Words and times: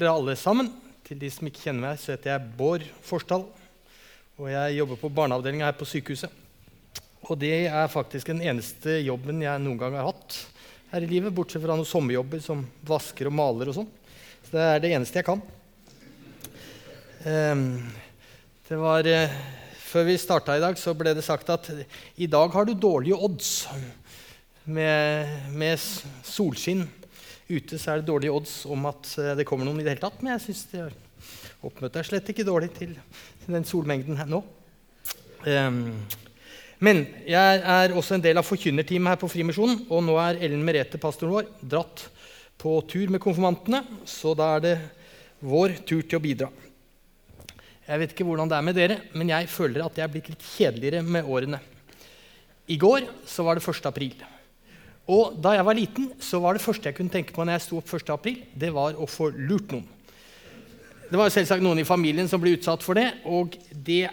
dere 0.00 0.14
alle 0.16 0.36
sammen. 0.38 0.70
Til 1.06 1.18
de 1.20 1.30
som 1.30 1.46
ikke 1.46 1.68
kjenner 1.68 1.90
meg, 1.90 2.00
så 2.02 2.14
heter 2.14 2.32
jeg 2.32 2.50
Bård 2.58 2.84
Forsdal. 3.06 3.44
Og 4.36 4.50
jeg 4.50 4.76
jobber 4.76 4.98
på 5.00 5.12
barneavdelinga 5.16 5.68
her 5.68 5.76
på 5.78 5.88
sykehuset. 5.88 6.32
Og 7.26 7.38
det 7.40 7.66
er 7.66 7.90
faktisk 7.90 8.30
den 8.30 8.42
eneste 8.44 9.00
jobben 9.02 9.40
jeg 9.42 9.62
noen 9.62 9.78
gang 9.80 9.96
har 9.98 10.10
hatt 10.10 10.36
her 10.92 11.02
i 11.02 11.10
livet, 11.10 11.34
bortsett 11.34 11.64
fra 11.64 11.74
noen 11.74 11.88
sommerjobber 11.88 12.42
som 12.44 12.62
vasker 12.86 13.30
og 13.30 13.34
maler 13.34 13.70
og 13.70 13.78
sånn. 13.78 13.88
Så 14.46 14.54
det 14.54 14.66
er 14.66 14.82
det 14.82 14.92
eneste 14.94 15.20
jeg 15.20 15.26
kan. 15.26 15.42
Um, 17.26 17.64
det 18.68 18.78
var 18.78 19.08
uh, 19.10 19.38
Før 19.86 20.04
vi 20.06 20.18
starta 20.20 20.54
i 20.58 20.62
dag, 20.62 20.76
så 20.78 20.94
ble 20.98 21.14
det 21.16 21.24
sagt 21.24 21.50
at 21.50 21.70
i 22.20 22.28
dag 22.30 22.52
har 22.52 22.66
du 22.66 22.74
dårlige 22.74 23.16
odds 23.16 23.50
med, 24.66 25.30
med 25.54 25.78
solskinn 26.26 26.84
ute 27.48 27.78
så 27.78 27.92
er 27.92 28.00
det 28.00 28.08
dårlige 28.08 28.34
odds 28.34 28.58
om 28.70 28.88
at 28.90 29.10
eh, 29.22 29.34
det 29.38 29.46
kommer 29.48 29.68
noen 29.68 29.80
i 29.80 29.86
det 29.86 29.94
hele 29.94 30.02
tatt. 30.02 30.20
Men 30.22 30.34
jeg 30.36 30.48
syns 30.48 30.66
oppmøtet 31.66 32.00
er 32.02 32.08
slett 32.10 32.30
ikke 32.32 32.46
dårlig 32.46 32.70
til, 32.76 32.94
den 33.46 33.66
solmengden 33.66 34.18
her 34.18 34.28
nå. 34.30 34.42
Um, 35.46 36.00
men 36.82 37.04
jeg 37.24 37.60
er 37.62 37.94
også 37.96 38.16
en 38.16 38.24
del 38.24 38.36
av 38.36 38.44
forkynnerteamet 38.44 39.14
her 39.14 39.20
på 39.20 39.30
Frimisjonen. 39.32 39.86
Og 39.88 40.04
nå 40.04 40.18
er 40.20 40.42
Ellen 40.44 40.64
Merete, 40.66 41.00
pastoren 41.00 41.38
vår, 41.38 41.48
dratt 41.62 42.04
på 42.60 42.76
tur 42.90 43.12
med 43.12 43.22
konfirmantene. 43.22 43.82
Så 44.08 44.34
da 44.36 44.56
er 44.56 44.64
det 44.66 44.76
vår 45.46 45.78
tur 45.86 46.02
til 46.02 46.18
å 46.18 46.24
bidra. 46.24 46.50
Jeg 47.86 48.02
vet 48.02 48.12
ikke 48.12 48.26
hvordan 48.26 48.50
det 48.50 48.56
er 48.58 48.66
med 48.66 48.74
dere, 48.76 48.96
men 49.14 49.30
jeg 49.30 49.48
føler 49.52 49.84
at 49.84 49.98
jeg 49.98 50.04
er 50.04 50.12
blitt 50.12 50.30
litt 50.32 50.46
kjedeligere 50.56 51.04
med 51.06 51.28
årene. 51.30 51.60
I 52.66 52.78
går 52.82 53.06
så 53.30 53.46
var 53.46 53.56
det 53.56 53.62
1. 53.62 53.86
april. 53.86 54.16
Og 55.12 55.36
da 55.38 55.52
jeg 55.54 55.66
var 55.66 55.78
liten, 55.78 56.08
så 56.18 56.40
var 56.42 56.56
det 56.56 56.64
første 56.64 56.90
jeg 56.90 56.96
kunne 56.96 57.12
tenke 57.12 57.34
på 57.34 57.44
når 57.44 57.60
jeg 57.60 57.66
sto 57.68 57.78
opp 57.78 57.92
1. 57.94 58.08
april, 58.14 58.40
det 58.58 58.72
var 58.74 58.96
å 58.98 59.06
få 59.10 59.30
lurt 59.34 59.74
noen. 59.74 59.86
Det 61.06 61.14
var 61.14 61.28
jo 61.28 61.36
selvsagt 61.36 61.62
noen 61.62 61.78
i 61.78 61.86
familien 61.86 62.26
som 62.26 62.42
ble 62.42 62.56
utsatt 62.56 62.82
for 62.82 62.98
det. 62.98 63.06
Og 63.30 63.54
det, 63.70 64.08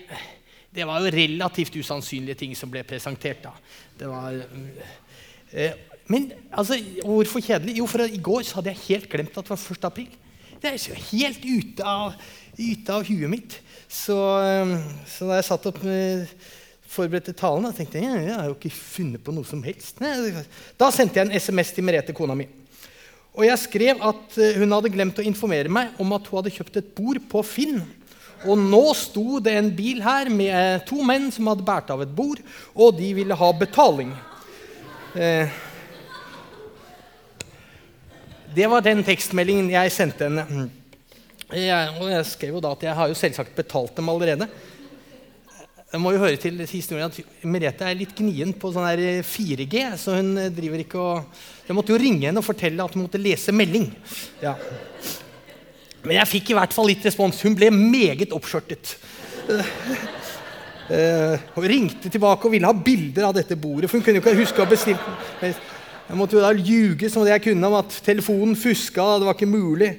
det 0.74 0.86
var 0.86 1.02
jo 1.02 1.14
relativt 1.16 1.80
usannsynlige 1.82 2.44
ting 2.44 2.54
som 2.58 2.70
ble 2.70 2.86
presentert 2.86 3.42
da. 3.48 3.56
Det 3.98 4.10
var... 4.12 4.38
Eh, 5.50 5.74
men 6.14 6.30
altså, 6.52 6.78
hvorfor 7.02 7.42
kjedelig? 7.42 7.80
Jo, 7.80 7.88
for 7.90 8.06
i 8.06 8.22
går 8.22 8.46
så 8.46 8.60
hadde 8.60 8.76
jeg 8.76 8.86
helt 8.92 9.10
glemt 9.10 9.38
at 9.40 9.48
det 9.48 9.56
var 9.56 9.66
1. 9.74 9.88
april. 9.90 10.12
Det 10.62 10.70
er 10.70 10.80
så 10.80 10.98
helt 11.10 11.42
ute 11.44 11.88
av, 11.88 12.14
ute 12.60 12.94
av 12.94 13.08
huet 13.10 13.32
mitt. 13.32 13.58
Så, 13.90 14.20
eh, 14.46 14.76
så 15.10 15.32
da 15.32 15.40
jeg 15.40 15.50
satt 15.50 15.72
opp 15.72 15.82
med 15.88 16.30
forberedte 16.94 17.34
talen. 17.38 17.66
Og 17.70 17.78
tenkte 17.78 18.02
jeg, 18.02 18.28
jeg 18.28 18.36
har 18.38 18.50
jo 18.50 18.58
ikke 18.58 18.74
funnet 18.74 19.24
på 19.24 19.34
noe 19.36 19.48
som 19.48 19.64
helst. 19.66 20.02
Da 20.80 20.92
sendte 20.94 21.20
jeg 21.20 21.30
en 21.30 21.36
SMS 21.40 21.74
til 21.76 21.88
Merete, 21.88 22.16
kona 22.16 22.38
mi. 22.38 22.48
Og 23.34 23.48
jeg 23.48 23.62
skrev 23.64 24.02
at 24.06 24.38
eh, 24.38 24.60
hun 24.62 24.76
hadde 24.76 24.92
glemt 24.94 25.18
å 25.18 25.26
informere 25.26 25.72
meg 25.72 25.98
om 26.02 26.14
at 26.14 26.28
hun 26.30 26.40
hadde 26.40 26.54
kjøpt 26.54 26.80
et 26.84 26.92
bord 26.94 27.20
på 27.32 27.42
Finn. 27.48 27.80
Og 28.44 28.60
nå 28.60 28.84
sto 28.98 29.40
det 29.42 29.56
en 29.58 29.72
bil 29.74 30.04
her 30.04 30.30
med 30.30 30.84
to 30.90 31.00
menn 31.08 31.30
som 31.34 31.48
hadde 31.50 31.66
båret 31.66 31.90
av 31.94 32.04
et 32.04 32.14
bord, 32.14 32.42
og 32.76 32.98
de 33.00 33.10
ville 33.18 33.38
ha 33.40 33.50
betaling. 33.58 34.12
Eh, 35.16 35.62
det 38.54 38.70
var 38.70 38.86
den 38.86 39.02
tekstmeldingen 39.06 39.72
jeg 39.74 39.94
sendte 39.96 40.30
henne. 40.30 40.68
Jeg, 41.54 41.90
og 42.02 42.10
jeg 42.10 42.26
skrev 42.30 42.58
jo 42.58 42.62
da 42.62 42.74
at 42.76 42.86
jeg 42.86 42.98
har 42.98 43.10
jo 43.10 43.18
selvsagt 43.18 43.56
betalt 43.58 43.96
dem 43.98 44.10
allerede. 44.14 44.48
Jeg 45.94 46.02
må 46.02 46.10
jo 46.16 46.24
høre 46.24 46.40
til 46.42 46.56
historien 46.66 47.06
at 47.06 47.46
Merete 47.46 47.86
er 47.86 47.98
litt 48.00 48.16
gnien 48.18 48.50
på 48.58 48.72
sånn 48.74 48.88
4G. 49.30 49.84
så 50.02 50.16
hun 50.18 50.32
driver 50.56 50.82
ikke 50.82 50.98
og... 50.98 51.44
Jeg 51.68 51.76
måtte 51.78 51.94
jo 51.94 52.00
ringe 52.02 52.26
henne 52.26 52.42
og 52.42 52.48
fortelle 52.48 52.82
at 52.82 52.96
hun 52.98 53.06
måtte 53.06 53.22
lese 53.22 53.54
melding. 53.54 53.86
Ja. 54.42 54.56
Men 56.02 56.18
jeg 56.18 56.32
fikk 56.32 56.50
i 56.50 56.58
hvert 56.58 56.74
fall 56.74 56.90
litt 56.90 57.06
respons. 57.06 57.44
Hun 57.46 57.54
ble 57.60 57.70
meget 57.72 58.34
oppskjørtet. 58.34 58.96
Hun 61.54 61.66
ringte 61.70 62.10
tilbake 62.12 62.50
og 62.50 62.52
ville 62.52 62.68
ha 62.68 62.76
bilder 62.76 63.30
av 63.30 63.38
dette 63.38 63.56
bordet. 63.56 63.88
for 63.88 63.98
hun 63.98 64.04
kunne 64.04 64.20
jo 64.20 64.24
ikke 64.26 64.42
huske 64.42 64.62
å 64.62 64.68
bestille 64.68 65.00
Jeg 65.40 66.18
måtte 66.20 66.36
jo 66.36 66.44
da 66.44 66.52
ljuge 66.52 67.08
som 67.10 67.24
det 67.24 67.32
jeg 67.32 67.46
kunne 67.46 67.70
om 67.70 67.78
at 67.80 67.96
telefonen 68.04 68.58
fuska. 68.60 69.06
Det 69.22 69.30
var 69.30 69.38
ikke 69.38 69.48
mulig. 69.48 69.94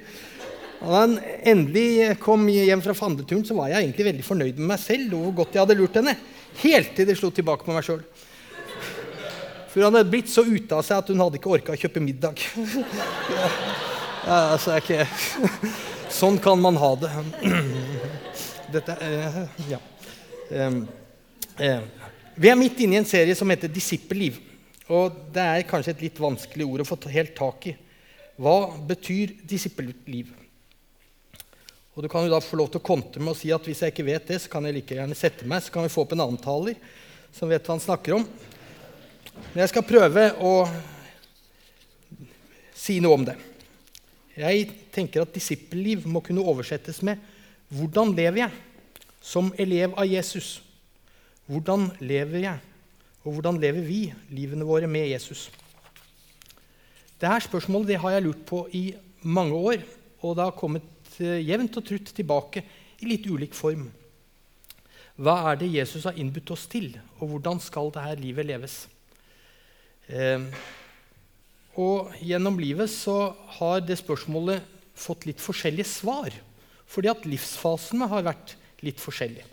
Og 0.84 0.90
da 0.92 1.00
han 1.00 1.14
endelig 1.48 2.14
kom 2.20 2.44
hjem 2.52 2.82
fra 2.84 2.94
fandleturen, 2.96 3.44
så 3.48 3.56
var 3.56 3.70
jeg 3.72 3.86
egentlig 3.86 4.08
veldig 4.10 4.26
fornøyd 4.26 4.58
med 4.60 4.70
meg 4.74 4.80
selv 4.82 5.16
og 5.16 5.22
hvor 5.24 5.38
godt 5.40 5.56
jeg 5.56 5.64
hadde 5.64 5.76
lurt 5.78 5.96
henne. 5.96 6.12
Helt 6.60 6.92
til 6.96 7.08
det 7.08 7.16
slo 7.18 7.30
tilbake 7.34 7.64
på 7.64 7.72
meg 7.72 7.86
sjøl. 7.86 8.02
For 9.72 9.82
han 9.82 9.96
hadde 9.96 10.12
blitt 10.12 10.30
så 10.30 10.44
ute 10.44 10.76
av 10.76 10.84
seg 10.86 11.00
at 11.00 11.08
hun 11.10 11.24
hadde 11.24 11.40
ikke 11.40 11.54
orka 11.56 11.74
å 11.74 11.80
kjøpe 11.80 12.04
middag. 12.04 12.44
Ja, 14.24 14.36
altså, 14.54 14.76
ikke... 14.78 15.04
Sånn 16.14 16.38
kan 16.40 16.60
man 16.62 16.78
ha 16.80 16.92
det. 16.96 17.10
Dette 18.72 18.94
uh, 19.00 19.40
Ja. 19.68 19.80
Uh, 20.48 20.84
vi 22.34 22.50
er 22.50 22.56
midt 22.58 22.80
inne 22.84 22.96
i 22.96 23.00
en 23.00 23.08
serie 23.08 23.34
som 23.36 23.50
heter 23.50 23.72
Disippelliv. 23.72 24.38
Og 24.92 25.16
det 25.32 25.42
er 25.42 25.66
kanskje 25.68 25.94
et 25.94 26.06
litt 26.06 26.20
vanskelig 26.20 26.66
ord 26.68 26.84
å 26.84 26.88
få 26.88 26.98
helt 27.12 27.34
tak 27.36 27.68
i. 27.72 27.74
Hva 28.36 28.56
betyr 28.88 29.36
disippelliv? 29.46 30.32
Og 31.94 32.02
Du 32.02 32.08
kan 32.10 32.24
jo 32.26 32.32
da 32.32 32.40
få 32.42 32.58
lov 32.58 32.72
til 32.72 32.82
å 32.82 32.88
kontre 32.88 33.22
med 33.22 33.36
å 33.36 33.38
si 33.38 33.52
at 33.54 33.62
hvis 33.62 33.84
jeg 33.84 33.94
ikke 33.94 34.06
vet 34.08 34.26
det, 34.26 34.40
så 34.42 34.50
kan 34.50 34.64
jeg 34.66 34.74
like 34.74 34.96
gjerne 34.96 35.14
sette 35.14 35.46
meg, 35.46 35.62
så 35.62 35.70
kan 35.70 35.84
vi 35.86 35.92
få 35.94 36.02
opp 36.02 36.14
en 36.16 36.24
annen 36.24 36.40
taler 36.42 36.74
som 37.34 37.50
vet 37.50 37.62
hva 37.62 37.76
han 37.76 37.82
snakker 37.82 38.16
om. 38.16 38.24
Men 39.52 39.62
jeg 39.62 39.70
skal 39.70 39.86
prøve 39.86 40.24
å 40.42 40.54
si 42.74 42.98
noe 43.02 43.18
om 43.18 43.26
det. 43.26 43.36
Jeg 44.34 44.66
tenker 44.94 45.22
at 45.22 45.34
disippelliv 45.34 46.06
må 46.10 46.22
kunne 46.22 46.42
oversettes 46.42 47.00
med 47.02 47.18
'Hvordan 47.70 48.14
lever 48.14 48.38
jeg 48.38 48.52
som 49.22 49.52
elev 49.58 49.94
av 49.96 50.06
Jesus?' 50.06 50.60
Hvordan 51.46 51.90
lever 52.00 52.40
jeg, 52.40 52.58
og 53.24 53.34
hvordan 53.34 53.60
lever 53.60 53.82
vi 53.84 54.14
livene 54.30 54.64
våre 54.64 54.86
med 54.88 55.10
Jesus? 55.10 55.50
Dette 57.20 57.44
spørsmålet 57.44 57.86
det 57.86 58.00
har 58.00 58.10
jeg 58.10 58.22
lurt 58.24 58.46
på 58.46 58.68
i 58.72 58.94
mange 59.20 59.52
år, 59.52 59.82
og 60.22 60.36
det 60.36 60.44
har 60.44 60.56
kommet 60.56 60.93
Eh, 61.22 61.42
jevnt 61.46 61.76
og 61.78 61.86
trutt 61.86 62.10
tilbake 62.16 62.64
i 63.02 63.08
litt 63.10 63.26
ulik 63.30 63.54
form. 63.54 63.86
Hva 65.14 65.36
er 65.52 65.60
det 65.60 65.70
Jesus 65.70 66.06
har 66.08 66.16
innbudt 66.18 66.50
oss 66.50 66.66
til, 66.70 66.96
og 67.20 67.30
hvordan 67.30 67.60
skal 67.62 67.92
dette 67.94 68.18
livet 68.18 68.48
leves? 68.48 68.78
Eh, 70.10 70.42
og 71.78 72.10
Gjennom 72.22 72.58
livet 72.58 72.90
så 72.90 73.34
har 73.58 73.82
det 73.82 74.00
spørsmålet 74.00 74.62
fått 74.94 75.26
litt 75.26 75.42
forskjellige 75.42 75.86
svar, 75.90 76.34
fordi 76.86 77.10
at 77.10 77.26
livsfasene 77.26 78.08
har 78.10 78.26
vært 78.26 78.56
litt 78.84 79.00
forskjellige. 79.02 79.46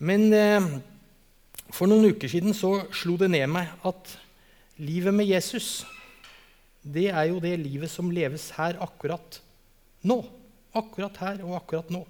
Men 0.00 0.32
eh, 0.32 0.70
for 1.76 1.90
noen 1.90 2.14
uker 2.14 2.32
siden 2.32 2.56
så 2.56 2.86
slo 2.96 3.18
det 3.20 3.30
ned 3.32 3.46
meg 3.52 3.68
at 3.84 4.16
livet 4.80 5.12
med 5.12 5.28
Jesus 5.28 5.82
det 6.80 7.10
er 7.12 7.28
jo 7.28 7.40
det 7.44 7.58
livet 7.60 7.92
som 7.92 8.08
leves 8.08 8.48
her 8.56 8.78
akkurat 8.80 9.42
nå. 10.06 10.20
Akkurat 10.76 11.16
her 11.22 11.42
og 11.46 11.56
akkurat 11.58 11.90
nå. 11.92 12.04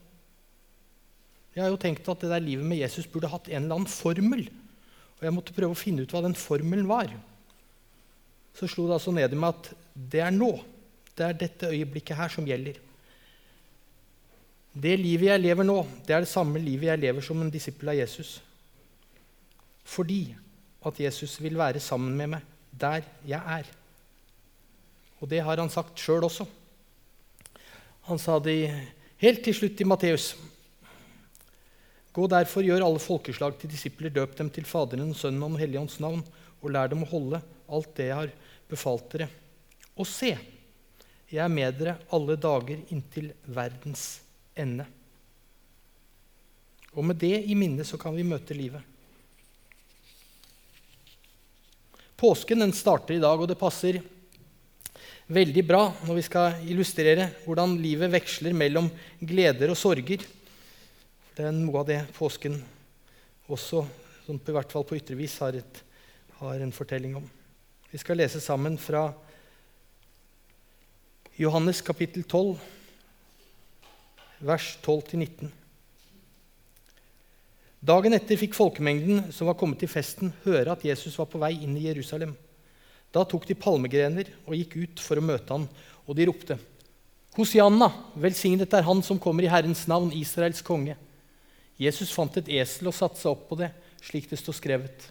Jeg 1.55 1.65
har 1.65 1.73
jo 1.73 1.81
tenkt 1.81 2.09
at 2.09 2.23
det 2.23 2.31
der 2.31 2.43
livet 2.45 2.67
med 2.67 2.79
Jesus 2.79 3.09
burde 3.11 3.31
hatt 3.31 3.49
en 3.49 3.65
eller 3.65 3.81
annen 3.81 3.91
formel. 3.91 4.45
Og 5.19 5.25
jeg 5.27 5.35
måtte 5.37 5.55
prøve 5.57 5.75
å 5.75 5.79
finne 5.79 6.05
ut 6.05 6.13
hva 6.15 6.23
den 6.25 6.37
formelen 6.39 6.89
var. 6.89 7.11
Så 8.57 8.69
slo 8.71 8.87
det 8.89 8.99
altså 8.99 9.15
ned 9.15 9.33
i 9.33 9.39
meg 9.39 9.57
at 9.57 9.73
det 10.15 10.23
er 10.25 10.35
nå. 10.35 10.53
Det 11.17 11.27
er 11.27 11.41
dette 11.41 11.73
øyeblikket 11.73 12.17
her 12.17 12.33
som 12.33 12.47
gjelder. 12.49 12.79
Det 14.71 14.95
livet 15.01 15.33
jeg 15.33 15.43
lever 15.43 15.67
nå, 15.67 15.81
det 16.07 16.15
er 16.15 16.23
det 16.23 16.31
samme 16.31 16.61
livet 16.63 16.93
jeg 16.93 17.03
lever 17.03 17.25
som 17.27 17.41
en 17.43 17.51
disippel 17.51 17.91
av 17.91 17.99
Jesus. 17.99 18.37
Fordi 19.91 20.23
at 20.87 21.01
Jesus 21.03 21.35
vil 21.43 21.59
være 21.59 21.83
sammen 21.83 22.15
med 22.17 22.37
meg 22.37 22.47
der 22.71 23.03
jeg 23.27 23.41
er. 23.59 23.67
Og 25.21 25.29
det 25.29 25.43
har 25.45 25.59
han 25.61 25.73
sagt 25.73 25.99
sjøl 26.01 26.25
også. 26.25 26.47
Han 28.11 28.19
sa 28.19 28.41
det 28.43 28.73
helt 29.23 29.45
til 29.47 29.55
slutt 29.55 29.81
i 29.81 29.85
Matteus. 29.87 30.33
Gå 32.11 32.25
derfor, 32.27 32.67
gjør 32.67 32.83
alle 32.83 32.99
folkeslag 32.99 33.55
til 33.61 33.71
disipler, 33.71 34.11
døp 34.11 34.33
dem 34.35 34.49
til 34.51 34.67
Faderen, 34.67 35.13
Sønnen 35.15 35.45
og 35.47 35.53
Den 35.53 35.61
hellige 35.61 35.83
ånds 35.85 36.01
navn, 36.03 36.25
og 36.59 36.75
lær 36.75 36.91
dem 36.91 37.05
å 37.07 37.11
holde 37.13 37.39
alt 37.71 37.93
det 37.95 38.09
jeg 38.09 38.19
har 38.19 38.33
befalt 38.67 39.07
dere. 39.15 39.31
Og 39.95 40.11
se, 40.11 40.33
jeg 41.31 41.39
er 41.45 41.55
med 41.55 41.79
dere 41.79 42.01
alle 42.11 42.35
dager 42.35 42.83
inntil 42.91 43.31
verdens 43.47 44.07
ende. 44.59 44.89
Og 46.99 47.07
med 47.07 47.23
det 47.23 47.45
i 47.47 47.55
minne 47.55 47.87
så 47.87 47.95
kan 47.95 48.19
vi 48.19 48.27
møte 48.27 48.59
livet. 48.59 48.83
Påsken 52.19 52.67
den 52.67 52.75
starter 52.75 53.15
i 53.15 53.23
dag, 53.23 53.39
og 53.39 53.47
det 53.47 53.63
passer 53.63 54.03
veldig 55.31 55.63
bra 55.67 55.85
når 56.07 56.19
vi 56.19 56.25
skal 56.27 56.67
illustrere 56.73 57.29
hvordan 57.45 57.77
livet 57.81 58.11
veksler 58.13 58.55
mellom 58.57 58.91
gleder 59.21 59.71
og 59.71 59.79
sorger. 59.79 60.25
Det 61.37 61.47
er 61.47 61.55
noe 61.55 61.83
av 61.83 61.87
det 61.89 62.01
påsken 62.17 62.59
også, 63.51 63.85
som 64.27 64.41
i 64.41 64.57
hvert 64.57 64.73
fall 64.73 64.87
på 64.87 64.99
ytre 64.99 65.17
vis, 65.19 65.39
har, 65.43 65.57
har 66.41 66.63
en 66.63 66.75
fortelling 66.75 67.17
om. 67.21 67.31
Vi 67.91 67.99
skal 67.99 68.19
lese 68.19 68.43
sammen 68.43 68.77
fra 68.79 69.09
Johannes 71.41 71.81
kapittel 71.83 72.27
12, 72.27 72.59
vers 74.45 74.67
12-19. 74.85 75.51
Dagen 77.81 78.13
etter 78.13 78.37
fikk 78.37 78.53
folkemengden 78.59 79.31
som 79.33 79.49
var 79.49 79.57
kommet 79.57 79.81
til 79.81 79.89
festen, 79.89 80.35
høre 80.45 80.75
at 80.75 80.85
Jesus 80.85 81.17
var 81.17 81.31
på 81.33 81.41
vei 81.41 81.55
inn 81.65 81.79
i 81.81 81.87
Jerusalem. 81.87 82.35
Da 83.11 83.25
tok 83.27 83.47
de 83.49 83.59
palmegrener 83.59 84.31
og 84.47 84.55
gikk 84.55 84.77
ut 84.85 85.03
for 85.03 85.19
å 85.19 85.25
møte 85.25 85.55
ham, 85.55 85.69
og 86.07 86.17
de 86.17 86.27
ropte:" 86.31 86.59
Hosianna, 87.37 87.87
velsignet 88.19 88.73
er 88.75 88.83
Han 88.83 89.03
som 89.07 89.19
kommer 89.19 89.47
i 89.47 89.51
Herrens 89.51 89.87
navn, 89.87 90.11
Israels 90.13 90.63
konge. 90.67 90.97
Jesus 91.79 92.11
fant 92.13 92.37
et 92.37 92.49
esel 92.59 92.91
og 92.91 92.97
satte 92.97 93.21
seg 93.21 93.31
opp 93.31 93.47
på 93.49 93.59
det, 93.61 93.71
slik 94.03 94.27
det 94.29 94.41
står 94.41 94.57
skrevet. 94.59 95.07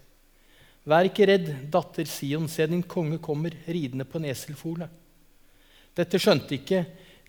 Vær 0.83 1.07
ikke 1.07 1.27
redd, 1.29 1.47
datter 1.71 2.07
Sion, 2.09 2.47
se 2.51 2.67
din 2.67 2.83
konge 2.83 3.21
kommer 3.23 3.55
ridende 3.67 4.05
på 4.05 4.19
en 4.19 4.27
eselfole. 4.29 4.89
Dette 5.95 6.19
skjønte 6.21 6.55
ikke 6.59 6.83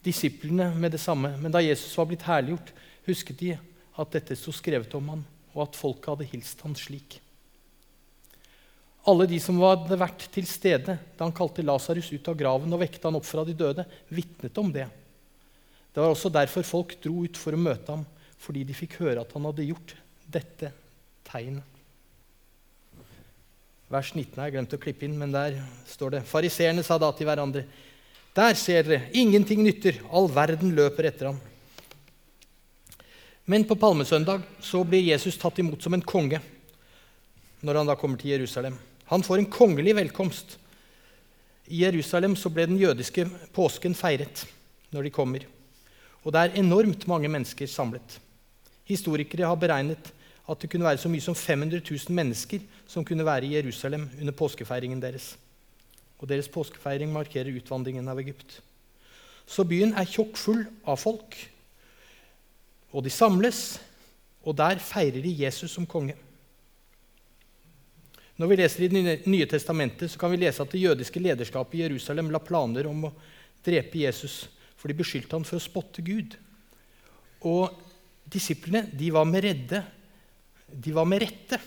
disiplene 0.05 0.71
med 0.75 0.95
det 0.95 1.01
samme, 1.03 1.33
men 1.39 1.53
da 1.55 1.63
Jesus 1.63 1.97
var 1.99 2.11
blitt 2.11 2.27
herliggjort, 2.27 2.75
husket 3.07 3.41
de 3.41 3.55
at 4.01 4.15
dette 4.15 4.37
sto 4.39 4.53
skrevet 4.55 4.95
om 4.99 5.15
han, 5.15 5.25
og 5.55 5.67
at 5.67 5.79
folket 5.79 6.13
hadde 6.13 6.31
hilst 6.33 6.63
han 6.67 6.77
slik. 6.79 7.19
Alle 9.11 9.27
de 9.27 9.41
som 9.43 9.59
hadde 9.65 9.99
vært 9.99 10.29
til 10.31 10.47
stede 10.47 10.95
da 10.95 11.25
han 11.25 11.35
kalte 11.35 11.65
Lasarus 11.67 12.13
ut 12.13 12.29
av 12.31 12.37
graven 12.39 12.77
og 12.77 12.83
vekte 12.83 13.09
han 13.09 13.19
opp 13.19 13.27
fra 13.27 13.43
de 13.47 13.57
døde, 13.57 13.85
vitnet 14.13 14.59
om 14.63 14.71
det. 14.75 14.87
Det 15.91 16.03
var 16.03 16.13
også 16.13 16.31
derfor 16.31 16.67
folk 16.67 16.95
dro 17.03 17.25
ut 17.27 17.39
for 17.41 17.57
å 17.57 17.61
møte 17.61 17.91
ham, 17.91 18.05
fordi 18.39 18.63
de 18.69 18.77
fikk 18.77 19.01
høre 19.03 19.25
at 19.25 19.33
han 19.35 19.49
hadde 19.49 19.67
gjort 19.67 19.97
dette 20.31 20.71
tegnet. 21.27 21.67
Vers 23.91 24.13
19 24.15 24.37
har 24.39 24.47
jeg 24.47 24.55
glemt 24.55 24.75
å 24.77 24.79
klippe 24.79 25.07
inn, 25.07 25.17
men 25.19 25.33
der 25.35 25.57
står 25.91 26.15
det 26.15 26.27
Fariseerne 26.31 26.85
sa 26.87 26.95
da 27.01 27.09
til 27.11 27.27
hverandre.: 27.27 27.65
Der 28.37 28.55
ser 28.55 28.87
dere, 28.87 29.09
ingenting 29.11 29.65
nytter, 29.67 29.99
all 30.15 30.31
verden 30.31 30.77
løper 30.77 31.09
etter 31.11 31.33
ham. 31.33 31.41
Men 33.51 33.67
på 33.67 33.75
palmesøndag 33.75 34.45
så 34.63 34.85
blir 34.87 35.03
Jesus 35.03 35.39
tatt 35.41 35.59
imot 35.59 35.83
som 35.83 35.97
en 35.97 36.07
konge 36.07 36.39
når 37.67 37.81
han 37.81 37.91
da 37.91 37.99
kommer 37.99 38.21
til 38.21 38.31
Jerusalem. 38.31 38.79
Han 39.11 39.23
får 39.27 39.39
en 39.39 39.51
kongelig 39.51 39.97
velkomst. 39.99 40.55
I 41.67 41.83
Jerusalem 41.83 42.37
så 42.39 42.51
ble 42.51 42.69
den 42.71 42.79
jødiske 42.79 43.25
påsken 43.55 43.95
feiret 43.99 44.45
når 44.95 45.07
de 45.07 45.11
kommer. 45.15 45.47
Og 46.23 46.31
det 46.35 46.45
er 46.45 46.61
enormt 46.61 47.09
mange 47.11 47.31
mennesker 47.31 47.67
samlet. 47.67 48.21
Historikere 48.87 49.51
har 49.51 49.59
beregnet 49.59 50.13
at 50.51 50.63
det 50.63 50.71
kunne 50.71 50.87
være 50.87 51.03
så 51.03 51.11
mye 51.11 51.27
som 51.27 51.35
500 51.35 51.83
000 51.83 52.15
mennesker 52.15 52.63
som 52.87 53.05
kunne 53.07 53.27
være 53.27 53.47
i 53.47 53.55
Jerusalem 53.57 54.07
under 54.21 54.35
påskefeiringen 54.35 55.03
deres. 55.03 55.33
Og 56.23 56.29
deres 56.31 56.51
påskefeiring 56.51 57.11
markerer 57.11 57.51
utvandringen 57.57 58.09
av 58.09 58.19
Egypt. 58.23 58.61
Så 59.47 59.67
byen 59.67 59.95
er 59.99 60.07
tjokkfull 60.07 60.65
av 60.87 61.03
folk. 61.03 61.35
Og 62.95 63.03
de 63.03 63.11
samles, 63.11 63.81
og 64.47 64.55
der 64.59 64.79
feirer 64.79 65.23
de 65.23 65.35
Jesus 65.43 65.75
som 65.75 65.87
konge. 65.87 66.15
Når 68.41 68.49
vi 68.49 68.57
leser 68.57 68.87
i 68.87 68.89
Det 68.89 69.27
nye 69.29 69.47
testamentet, 69.47 70.09
så 70.09 70.19
kan 70.19 70.31
vi 70.33 70.39
lese 70.41 70.63
at 70.65 70.73
det 70.73 70.81
jødiske 70.81 71.21
lederskapet 71.21 71.77
i 71.77 71.83
Jerusalem 71.83 72.31
la 72.33 72.41
planer 72.41 72.87
om 72.89 73.03
å 73.05 73.13
drepe 73.61 74.01
Jesus, 74.01 74.47
for 74.81 74.89
de 74.89 74.97
beskyldte 74.97 75.37
han 75.37 75.45
for 75.45 75.59
å 75.59 75.61
spotte 75.61 76.01
Gud. 76.01 76.39
Og 77.45 77.69
disiplene 78.25 78.87
de 78.97 79.11
var 79.13 79.27
med 79.29 79.45
redde. 79.45 79.83
De 80.73 80.95
var 80.97 81.05
med 81.05 81.21
rette 81.21 81.59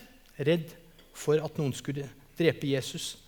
redd 0.41 0.71
for 1.13 1.37
at 1.45 1.59
noen 1.61 1.75
skulle 1.77 2.07
drepe 2.39 2.71
Jesus. 2.71 3.19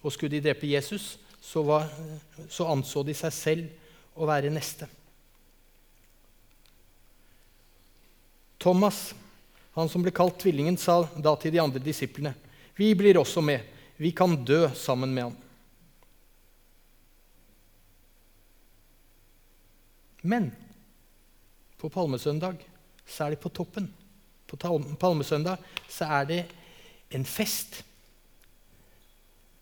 Og 0.00 0.14
skulle 0.14 0.38
de 0.38 0.46
drepe 0.46 0.70
Jesus, 0.70 1.18
så, 1.44 1.60
var, 1.60 1.90
så 2.48 2.70
anså 2.72 3.02
de 3.04 3.12
seg 3.18 3.36
selv 3.36 4.16
å 4.16 4.30
være 4.30 4.52
neste. 4.54 4.88
Thomas, 8.64 9.10
han 9.76 9.92
som 9.92 10.00
ble 10.00 10.14
kalt 10.14 10.40
tvillingen, 10.40 10.80
sa 10.80 11.02
da 11.20 11.36
til 11.36 11.52
de 11.52 11.60
andre 11.60 11.84
disiplene 11.84 12.32
vi 12.76 12.94
blir 12.98 13.18
også 13.20 13.42
med. 13.44 13.60
Vi 13.96 14.10
kan 14.10 14.36
dø 14.44 14.66
sammen 14.74 15.14
med 15.14 15.28
ham. 15.28 15.36
Men 20.24 20.48
på 21.78 21.90
palmesøndag 21.92 22.56
så 23.06 23.26
er 23.26 23.34
det 23.34 23.42
på 23.42 23.52
toppen. 23.52 23.90
På 24.48 24.56
palmesøndag 25.00 25.60
så 25.88 26.08
er 26.20 26.30
det 26.30 26.40
en 27.14 27.26
fest. 27.28 27.82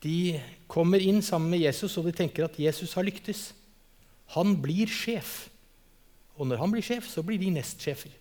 De 0.03 0.39
kommer 0.67 1.03
inn 1.03 1.21
sammen 1.23 1.51
med 1.51 1.63
Jesus, 1.63 1.97
og 1.97 2.07
de 2.07 2.15
tenker 2.15 2.47
at 2.47 2.59
Jesus 2.59 2.95
har 2.97 3.05
lyktes. 3.05 3.51
Han 4.35 4.55
blir 4.63 4.89
sjef. 4.91 5.49
Og 6.39 6.47
når 6.49 6.63
han 6.63 6.73
blir 6.73 6.83
sjef, 6.83 7.07
så 7.07 7.21
blir 7.23 7.39
de 7.39 7.51
nestsjefer. 7.53 8.11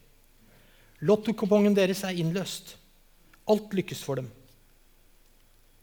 Lottokupongen 1.03 1.75
deres 1.75 2.05
er 2.07 2.19
innløst. 2.19 2.77
Alt 3.51 3.73
lykkes 3.75 4.03
for 4.05 4.21
dem. 4.21 4.29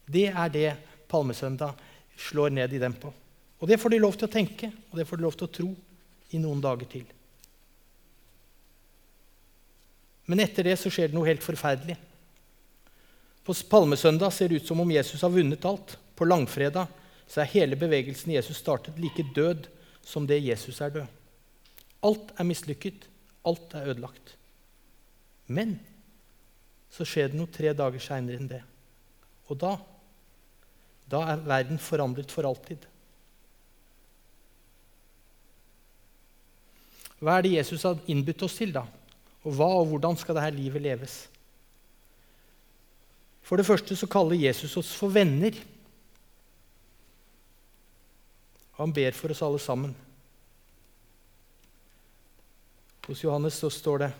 Det 0.09 0.27
er 0.31 0.51
det 0.53 0.69
palmesøndag 1.09 1.77
slår 2.19 2.53
ned 2.56 2.73
i 2.73 2.81
dem 2.81 2.95
på. 2.97 3.11
Og 3.59 3.67
det 3.67 3.79
får 3.79 3.94
de 3.94 4.01
lov 4.01 4.17
til 4.17 4.27
å 4.29 4.31
tenke, 4.31 4.71
og 4.89 5.00
det 5.00 5.06
får 5.07 5.19
de 5.19 5.25
lov 5.27 5.38
til 5.38 5.47
å 5.47 5.56
tro 5.59 5.69
i 6.33 6.41
noen 6.41 6.61
dager 6.63 6.89
til. 6.89 7.07
Men 10.29 10.44
etter 10.44 10.67
det 10.69 10.77
så 10.77 10.91
skjer 10.94 11.09
det 11.09 11.17
noe 11.17 11.27
helt 11.27 11.44
forferdelig. 11.44 11.97
På 13.45 13.56
palmesøndag 13.71 14.33
ser 14.33 14.50
det 14.50 14.61
ut 14.61 14.69
som 14.69 14.81
om 14.83 14.91
Jesus 14.94 15.23
har 15.25 15.33
vunnet 15.33 15.65
alt. 15.65 15.95
På 16.15 16.27
langfredag 16.27 16.89
så 17.29 17.41
er 17.41 17.53
hele 17.56 17.77
bevegelsen 17.79 18.35
Jesus 18.35 18.59
startet, 18.61 18.97
like 19.01 19.25
død 19.35 19.65
som 20.06 20.27
det 20.29 20.38
Jesus 20.44 20.81
er 20.85 20.94
død. 20.94 21.07
Alt 22.06 22.33
er 22.38 22.47
mislykket. 22.47 23.07
Alt 23.50 23.73
er 23.73 23.89
ødelagt. 23.89 24.35
Men 25.50 25.79
så 26.94 27.06
skjer 27.07 27.31
det 27.31 27.39
noe 27.39 27.50
tre 27.50 27.73
dager 27.73 28.01
seinere 28.03 28.38
enn 28.38 28.51
det. 28.51 28.61
Og 29.50 29.57
da 29.57 29.75
da 31.09 31.23
er 31.33 31.44
verden 31.45 31.81
forandret 31.81 32.31
for 32.31 32.45
alltid. 32.45 32.85
Hva 37.19 37.35
er 37.35 37.45
det 37.45 37.56
Jesus 37.57 37.83
har 37.83 38.00
innbudt 38.07 38.45
oss 38.47 38.56
til, 38.61 38.71
da? 38.75 38.85
Og 39.44 39.56
hva 39.56 39.67
og 39.81 39.89
hvordan 39.91 40.15
skal 40.19 40.38
dette 40.38 40.56
livet 40.56 40.83
leves? 40.83 41.15
For 43.44 43.59
det 43.59 43.67
første 43.67 43.97
så 43.97 44.07
kaller 44.07 44.39
Jesus 44.39 44.75
oss 44.79 44.91
for 44.95 45.11
venner. 45.11 45.56
Han 48.77 48.94
ber 48.95 49.15
for 49.17 49.33
oss 49.33 49.41
alle 49.44 49.59
sammen. 49.59 49.95
Hos 53.09 53.23
Johannes 53.25 53.57
så 53.57 53.71
står 53.73 54.04
det 54.04 54.11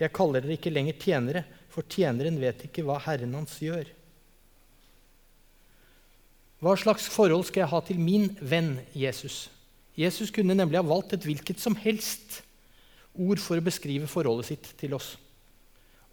Jeg 0.00 0.12
kaller 0.12 0.42
dere 0.42 0.58
ikke 0.58 0.72
lenger 0.72 0.98
tjenere, 0.98 1.44
for 1.70 1.86
tjeneren 1.88 2.40
vet 2.42 2.66
ikke 2.66 2.82
hva 2.84 2.98
Herren 3.04 3.36
hans 3.38 3.54
gjør. 3.62 3.86
Hva 6.62 6.76
slags 6.78 7.08
forhold 7.10 7.48
skal 7.48 7.64
jeg 7.64 7.72
ha 7.72 7.78
til 7.82 7.98
min 7.98 8.28
venn 8.38 8.76
Jesus? 8.94 9.48
Jesus 9.98 10.30
kunne 10.30 10.54
nemlig 10.54 10.78
ha 10.78 10.86
valgt 10.86 11.16
et 11.16 11.24
hvilket 11.26 11.58
som 11.58 11.74
helst 11.74 12.38
ord 13.18 13.42
for 13.42 13.58
å 13.58 13.64
beskrive 13.66 14.06
forholdet 14.06 14.52
sitt 14.52 14.68
til 14.78 14.94
oss. 14.94 15.16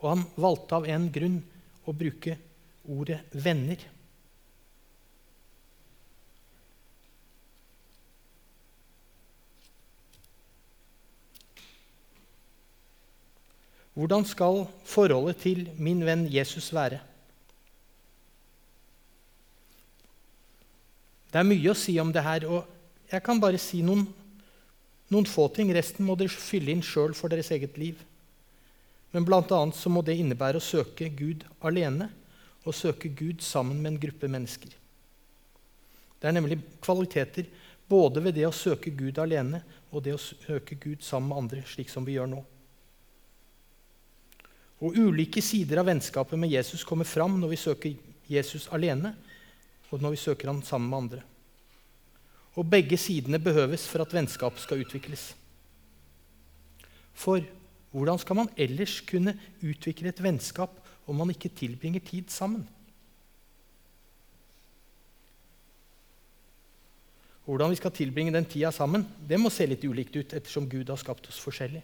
Og 0.01 0.09
han 0.09 0.25
valgte 0.41 0.79
av 0.79 0.87
en 0.89 1.05
grunn 1.13 1.37
å 1.85 1.93
bruke 1.93 2.33
ordet 2.89 3.21
'venner'. 3.29 3.85
Hvordan 13.93 14.25
skal 14.25 14.65
forholdet 14.87 15.41
til 15.43 15.69
min 15.77 16.01
venn 16.07 16.25
Jesus 16.31 16.73
være? 16.73 17.01
Det 21.29 21.39
er 21.39 21.47
mye 21.47 21.71
å 21.71 21.77
si 21.77 21.95
om 22.01 22.11
det 22.13 22.23
her, 22.25 22.45
og 22.49 23.11
jeg 23.11 23.23
kan 23.25 23.41
bare 23.41 23.59
si 23.61 23.83
noen, 23.85 24.05
noen 25.13 25.27
få 25.29 25.47
ting. 25.53 25.69
Resten 25.73 26.05
må 26.05 26.15
dere 26.17 26.33
fylle 26.33 26.73
inn 26.73 26.85
sjøl 26.85 27.13
for 27.17 27.29
deres 27.31 27.51
eget 27.53 27.77
liv. 27.81 28.01
Men 29.13 29.25
bl.a. 29.25 29.41
så 29.73 29.89
må 29.89 30.03
det 30.05 30.17
innebære 30.19 30.61
å 30.61 30.63
søke 30.63 31.09
Gud 31.17 31.45
alene 31.65 32.09
og 32.65 32.75
søke 32.75 33.09
Gud 33.09 33.41
sammen 33.45 33.79
med 33.81 33.93
en 33.93 34.01
gruppe 34.03 34.29
mennesker. 34.29 34.73
Det 36.19 36.27
er 36.27 36.35
nemlig 36.35 36.59
kvaliteter 36.83 37.47
både 37.89 38.21
ved 38.21 38.35
det 38.37 38.45
å 38.45 38.53
søke 38.53 38.91
Gud 38.93 39.17
alene 39.21 39.63
og 39.89 40.03
det 40.05 40.13
å 40.13 40.21
søke 40.21 40.77
Gud 40.77 41.01
sammen 41.05 41.31
med 41.31 41.41
andre, 41.43 41.63
slik 41.65 41.89
som 41.89 42.05
vi 42.05 42.17
gjør 42.17 42.29
nå. 42.29 42.43
Og 44.85 44.95
Ulike 44.95 45.41
sider 45.43 45.81
av 45.81 45.89
vennskapet 45.89 46.39
med 46.39 46.53
Jesus 46.53 46.85
kommer 46.87 47.07
fram 47.07 47.39
når 47.39 47.53
vi 47.55 47.63
søker 47.63 47.97
Jesus 48.29 48.67
alene, 48.75 49.15
og 49.89 50.01
når 50.01 50.15
vi 50.15 50.21
søker 50.21 50.51
Han 50.51 50.63
sammen 50.63 50.89
med 50.89 50.97
andre. 50.97 51.21
Og 52.55 52.69
begge 52.69 52.97
sidene 52.97 53.39
behøves 53.39 53.87
for 53.87 54.01
at 54.03 54.13
vennskap 54.13 54.57
skal 54.59 54.81
utvikles. 54.83 55.35
For 57.13 57.41
hvordan 57.91 58.19
skal 58.21 58.35
man 58.35 58.51
ellers 58.57 58.99
kunne 59.01 59.33
utvikle 59.63 60.09
et 60.09 60.23
vennskap 60.23 60.75
om 61.07 61.15
man 61.15 61.29
ikke 61.33 61.49
tilbringer 61.49 61.99
tid 62.05 62.29
sammen? 62.29 62.67
Hvordan 67.49 67.71
vi 67.71 67.79
skal 67.79 67.91
tilbringe 67.91 68.33
den 68.33 68.45
tida 68.45 68.69
sammen, 68.71 69.07
det 69.25 69.39
må 69.41 69.49
se 69.49 69.65
litt 69.65 69.81
ulikt 69.83 70.13
ut 70.13 70.35
ettersom 70.37 70.67
Gud 70.69 70.91
har 70.91 70.99
skapt 71.01 71.31
oss 71.31 71.39
forskjellig. 71.41 71.81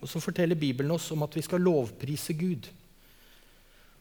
Og 0.00 0.08
så 0.08 0.20
forteller 0.22 0.58
Bibelen 0.58 0.90
oss 0.94 1.10
om 1.10 1.22
at 1.26 1.34
vi 1.36 1.42
skal 1.42 1.60
lovprise 1.60 2.34
Gud. 2.38 2.68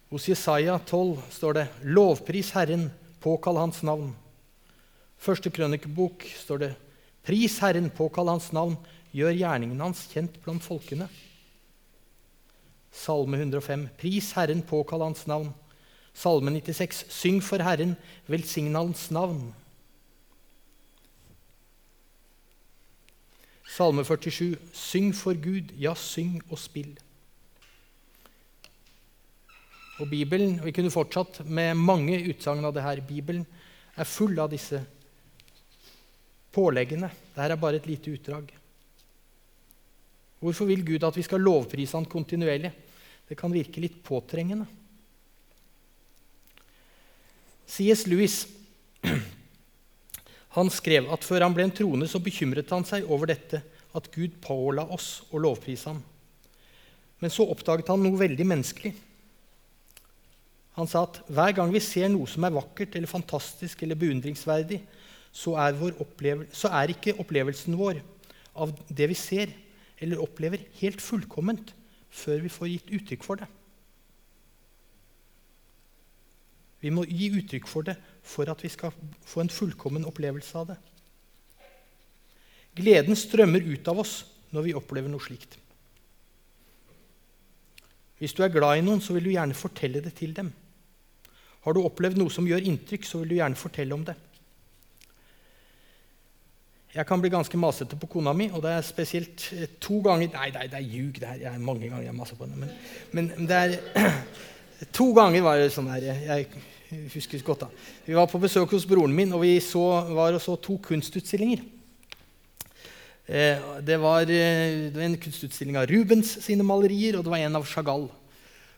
Hos 0.09 0.29
Jesaja 0.29 0.77
12 0.77 1.17
står 1.31 1.53
det 1.53 1.67
'Lovpris 1.83 2.51
Herren, 2.51 2.91
påkall 3.19 3.57
Hans 3.57 3.83
navn'. 3.83 4.15
Første 5.17 5.49
krønikebok 5.49 6.23
står 6.37 6.57
det 6.57 6.75
'Pris 7.23 7.59
Herren, 7.59 7.89
påkall 7.89 8.27
Hans 8.27 8.53
navn', 8.53 8.77
gjør 9.11 9.33
gjerningen 9.33 9.79
hans 9.81 10.07
kjent 10.13 10.37
blant 10.43 10.63
folkene. 10.63 11.09
Salme 12.91 13.37
105. 13.37 13.89
Pris 13.97 14.31
Herren, 14.37 14.61
påkall 14.61 15.01
Hans 15.01 15.27
navn. 15.27 15.53
Salme 16.13 16.51
96. 16.51 17.05
Syng 17.09 17.41
for 17.43 17.61
Herren, 17.61 17.95
velsign 18.27 18.75
Hans 18.75 19.11
navn. 19.11 19.53
Salme 23.67 24.03
47. 24.07 24.55
Syng 24.73 25.11
for 25.15 25.35
Gud, 25.35 25.73
ja, 25.79 25.93
syng 25.95 26.39
og 26.49 26.59
spill. 26.59 26.95
Og 29.97 30.09
Bibelen, 30.09 30.59
Vi 30.63 30.71
kunne 30.71 30.93
fortsatt 30.93 31.41
med 31.45 31.75
mange 31.75 32.19
utsagn 32.29 32.65
av 32.65 32.73
det 32.73 32.83
her. 32.83 33.01
Bibelen 33.01 33.45
er 33.97 34.05
full 34.05 34.37
av 34.39 34.49
disse 34.49 34.83
påleggene. 36.53 37.09
Dette 37.33 37.51
er 37.51 37.59
bare 37.59 37.81
et 37.81 37.87
lite 37.89 38.13
utdrag. 38.13 38.51
Hvorfor 40.39 40.69
vil 40.69 40.85
Gud 40.85 41.03
at 41.03 41.17
vi 41.17 41.25
skal 41.25 41.41
lovprise 41.41 41.97
Han 41.97 42.05
kontinuerlig? 42.05 42.71
Det 43.27 43.37
kan 43.37 43.51
virke 43.51 43.81
litt 43.81 44.03
påtrengende. 44.03 44.67
C.S. 47.67 48.05
Lewis 48.07 48.45
han 50.55 50.69
skrev 50.73 51.09
at 51.13 51.25
før 51.27 51.43
han 51.45 51.55
ble 51.55 51.65
en 51.67 51.73
trone, 51.75 52.07
så 52.07 52.21
bekymret 52.23 52.71
han 52.73 52.85
seg 52.87 53.09
over 53.11 53.29
dette, 53.31 53.61
at 53.97 54.07
Gud 54.13 54.37
påla 54.43 54.85
oss 54.93 55.23
å 55.33 55.41
lovprise 55.41 55.89
ham. 55.89 55.99
Men 57.21 57.33
så 57.33 57.47
oppdaget 57.49 57.89
han 57.89 58.03
noe 58.03 58.19
veldig 58.19 58.45
menneskelig. 58.45 58.93
Han 60.77 60.89
sa 60.89 61.07
at 61.07 61.19
hver 61.33 61.55
gang 61.57 61.71
vi 61.73 61.81
ser 61.81 62.11
noe 62.13 62.29
som 62.29 62.45
er 62.45 62.53
vakkert 62.53 62.95
eller 62.95 63.09
fantastisk 63.09 63.81
eller 63.81 63.97
beundringsverdig, 63.97 64.83
så 65.33 65.55
er, 65.59 65.77
så 66.53 66.69
er 66.73 66.93
ikke 66.93 67.17
opplevelsen 67.21 67.77
vår 67.77 68.03
av 68.57 68.73
det 68.87 69.09
vi 69.09 69.17
ser 69.17 69.53
eller 69.97 70.21
opplever, 70.21 70.61
helt 70.77 71.01
fullkomment 71.01 71.73
før 72.13 72.43
vi 72.43 72.53
får 72.53 72.69
gitt 72.69 72.93
uttrykk 72.99 73.25
for 73.25 73.41
det. 73.41 73.47
Vi 76.83 76.91
må 76.93 77.05
gi 77.09 77.31
uttrykk 77.39 77.67
for 77.69 77.87
det 77.87 77.97
for 78.27 78.49
at 78.51 78.61
vi 78.63 78.69
skal 78.69 78.93
få 79.25 79.43
en 79.43 79.53
fullkommen 79.53 80.05
opplevelse 80.07 80.59
av 80.59 80.73
det. 80.73 80.77
Gleden 82.77 83.17
strømmer 83.17 83.63
ut 83.65 83.87
av 83.89 84.03
oss 84.03 84.19
når 84.53 84.67
vi 84.67 84.75
opplever 84.77 85.09
noe 85.09 85.23
slikt. 85.23 85.57
Hvis 88.17 88.33
du 88.33 88.43
er 88.43 88.53
glad 88.53 88.79
i 88.79 88.85
noen, 88.85 89.01
så 89.01 89.13
vil 89.13 89.29
du 89.29 89.33
gjerne 89.33 89.57
fortelle 89.57 90.01
det 90.01 90.15
til 90.17 90.33
dem. 90.37 90.49
Har 91.65 91.75
du 91.75 91.83
opplevd 91.83 92.17
noe 92.17 92.33
som 92.33 92.47
gjør 92.47 92.65
inntrykk, 92.65 93.05
så 93.05 93.21
vil 93.21 93.33
du 93.33 93.37
gjerne 93.37 93.59
fortelle 93.59 93.93
om 93.93 94.05
det. 94.07 94.15
Jeg 96.97 97.05
kan 97.05 97.21
bli 97.21 97.29
ganske 97.29 97.57
masete 97.59 97.97
på 97.99 98.07
kona 98.09 98.31
mi, 98.33 98.47
og 98.49 98.63
det 98.63 98.71
er 98.73 98.85
spesielt 98.85 99.43
eh, 99.53 99.67
to 99.83 99.99
ganger 100.01 100.31
Nei, 100.33 100.47
nei 100.55 100.63
det 100.71 100.79
er 100.79 100.85
ljug. 100.85 101.19
Det 101.21 101.33
er, 101.35 101.57
mange 101.61 101.89
ganger 101.91 102.07
jeg 102.07 102.15
maser 102.17 102.39
på 102.39 102.47
henne. 102.47 102.69
Men, 103.11 103.27
men, 103.35 103.49
det 103.49 103.57
er 103.57 103.75
To 104.93 105.09
ganger 105.15 105.41
var 105.41 105.57
det 105.57 105.71
sånn 105.73 105.89
her. 105.89 106.03
Jeg, 106.05 106.49
husker 107.11 107.41
godt 107.45 107.65
da. 107.65 107.69
Vi 108.05 108.15
var 108.15 108.29
på 108.29 108.39
besøk 108.41 108.75
hos 108.75 108.85
broren 108.87 109.15
min, 109.15 109.33
og 109.33 109.41
vi 109.41 109.57
så, 109.63 109.83
var 110.13 110.37
og 110.37 110.43
så 110.43 110.53
to 110.61 110.77
kunstutstillinger. 110.83 111.63
Eh, 113.27 113.57
eh, 113.57 113.65
det 113.83 113.97
var 113.99 114.29
en 114.29 115.17
kunstutstilling 115.19 115.79
av 115.81 115.89
Rubens 115.89 116.37
sine 116.45 116.65
malerier, 116.67 117.17
og 117.17 117.25
det 117.25 117.33
var 117.33 117.41
en 117.41 117.59
av 117.59 117.65
Chagall. 117.67 118.07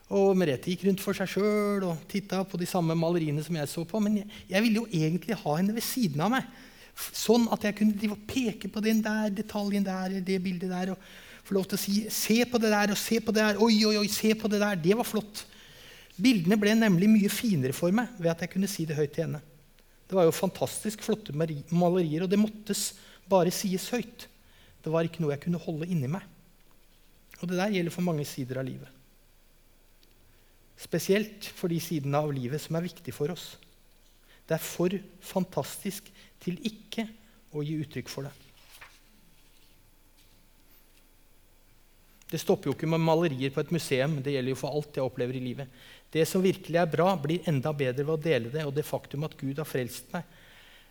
Og 0.10 0.32
Merete 0.40 0.72
gikk 0.72 0.88
rundt 0.88 1.04
for 1.04 1.14
seg 1.14 1.30
sjøl 1.30 1.84
og 1.86 2.08
titta 2.10 2.42
på 2.48 2.58
de 2.58 2.66
samme 2.70 2.96
maleriene 2.98 3.44
som 3.46 3.60
jeg 3.60 3.70
så 3.70 3.84
på. 3.86 4.00
Men 4.02 4.22
jeg, 4.24 4.32
jeg, 4.50 4.64
ville 4.66 4.82
jo 4.82 4.88
egentlig 5.04 5.38
ha 5.44 5.60
henne 5.60 5.76
ved 5.76 5.86
siden 5.86 6.24
av 6.26 6.34
meg, 6.34 6.48
sånn 6.96 7.46
at 7.54 7.68
jeg 7.68 7.78
kunne 7.78 8.18
peke 8.28 8.72
på 8.72 8.82
den 8.84 9.04
der 9.06 9.30
detaljen 9.36 9.86
der, 9.86 10.18
det 10.26 10.40
bildet 10.42 10.72
der, 10.72 10.96
og 10.96 11.46
få 11.46 11.60
lov 11.60 11.70
til 11.70 11.78
å 11.78 11.82
si 11.82 11.94
'se 12.10 12.46
på 12.46 12.58
det 12.62 12.72
der' 12.72 12.92
og 12.92 12.98
'se 12.98 13.20
på 13.20 13.32
det 13.36 13.44
der'. 13.44 13.62
Oi, 13.62 13.86
oi, 13.86 13.98
oi, 14.02 14.08
se 14.08 14.34
på 14.34 14.48
det 14.48 14.60
der. 14.60 14.76
Det 14.76 14.98
var 14.98 15.04
flott. 15.04 15.46
Bildene 16.20 16.58
ble 16.60 16.74
nemlig 16.76 17.08
mye 17.12 17.32
finere 17.32 17.76
for 17.76 17.94
meg 17.96 18.12
ved 18.20 18.32
at 18.34 18.44
jeg 18.44 18.54
kunne 18.56 18.70
si 18.72 18.86
det 18.88 18.98
høyt 18.98 19.14
til 19.16 19.28
henne. 19.28 19.42
Det 20.10 20.18
var 20.18 20.26
jo 20.26 20.34
fantastisk 20.36 21.04
flotte 21.06 21.36
malerier, 21.36 22.26
og 22.26 22.32
det 22.32 22.42
måttes 22.42 22.92
bare 23.30 23.54
sies 23.54 23.88
høyt. 23.94 24.26
Det 24.84 24.92
var 24.92 25.06
ikke 25.06 25.22
noe 25.24 25.36
jeg 25.36 25.44
kunne 25.46 25.62
holde 25.62 25.88
inni 25.88 26.10
meg. 26.12 26.26
Og 27.40 27.48
det 27.48 27.60
der 27.60 27.76
gjelder 27.76 27.94
for 27.94 28.08
mange 28.08 28.26
sider 28.28 28.60
av 28.60 28.68
livet. 28.68 28.90
Spesielt 30.80 31.48
for 31.56 31.72
de 31.72 31.80
sidene 31.84 32.20
av 32.20 32.32
livet 32.34 32.62
som 32.64 32.78
er 32.80 32.88
viktige 32.88 33.16
for 33.16 33.32
oss. 33.32 33.54
Det 34.48 34.56
er 34.58 34.64
for 34.64 34.96
fantastisk 35.22 36.08
til 36.42 36.58
ikke 36.66 37.06
å 37.54 37.64
gi 37.66 37.76
uttrykk 37.84 38.10
for 38.12 38.28
det. 38.28 38.34
Det 42.30 42.38
stopper 42.38 42.70
jo 42.70 42.76
ikke 42.76 42.90
med 42.90 43.02
malerier 43.02 43.54
på 43.54 43.62
et 43.64 43.72
museum. 43.74 44.20
Det 44.22 44.36
gjelder 44.36 44.54
jo 44.54 44.60
for 44.60 44.76
alt 44.78 44.98
jeg 44.98 45.06
opplever 45.06 45.38
i 45.38 45.44
livet. 45.44 45.70
Det 46.10 46.26
som 46.26 46.42
virkelig 46.42 46.80
er 46.82 46.90
bra, 46.90 47.12
blir 47.22 47.46
enda 47.50 47.74
bedre 47.76 48.06
ved 48.06 48.16
å 48.16 48.22
dele 48.22 48.54
det, 48.54 48.66
og 48.66 48.74
det 48.74 48.88
faktum 48.88 49.28
at 49.28 49.38
Gud 49.38 49.62
har 49.62 49.68
frelst 49.70 50.10
meg, 50.14 50.26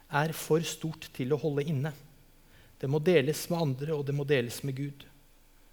er 0.09 0.33
for 0.37 0.63
stort 0.65 1.09
til 1.17 1.35
å 1.35 1.41
holde 1.41 1.67
inne. 1.69 1.93
Det 2.79 2.89
må 2.91 3.01
deles 3.03 3.43
med 3.51 3.65
andre, 3.65 3.97
og 3.97 4.07
det 4.07 4.15
må 4.15 4.27
deles 4.29 4.61
med 4.65 4.79
Gud. 4.79 5.03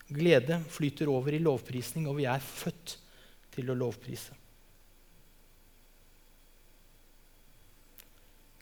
Glede 0.09 0.59
flyter 0.69 1.09
over 1.13 1.33
i 1.33 1.41
lovprisning, 1.41 2.09
og 2.09 2.17
vi 2.19 2.27
er 2.29 2.41
født 2.41 2.97
til 3.53 3.69
å 3.69 3.77
lovprise. 3.77 4.33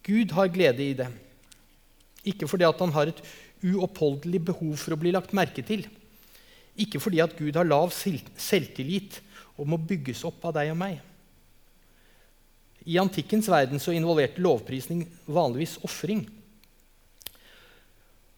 Gud 0.03 0.35
har 0.35 0.51
glede 0.51 0.83
i 0.83 0.95
det. 0.99 1.07
Ikke 2.27 2.47
fordi 2.47 2.67
at 2.67 2.79
han 2.83 2.91
har 2.95 3.11
et 3.11 3.23
uoppholdelig 3.63 4.41
behov 4.51 4.75
for 4.79 4.95
å 4.95 4.99
bli 4.99 5.13
lagt 5.15 5.31
merke 5.35 5.63
til. 5.63 5.85
Ikke 6.75 6.99
fordi 6.99 7.21
at 7.23 7.35
Gud 7.39 7.55
har 7.55 7.67
lav 7.67 7.93
selvtillit 7.95 9.21
og 9.57 9.69
må 9.69 9.77
bygges 9.77 10.23
opp 10.27 10.45
av 10.49 10.55
deg 10.57 10.71
og 10.73 10.79
meg. 10.79 11.01
I 12.83 12.99
antikkens 12.99 13.47
verden 13.47 13.79
så 13.79 13.93
involverte 13.95 14.43
lovprisning 14.43 15.05
vanligvis 15.25 15.77
ofring. 15.87 16.25